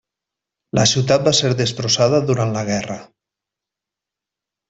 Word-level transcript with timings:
La 0.77 0.85
ciutat 0.91 1.25
va 1.27 1.33
ser 1.39 1.51
destrossada 1.59 2.21
durant 2.31 2.55
la 2.57 2.65
guerra. 2.71 2.97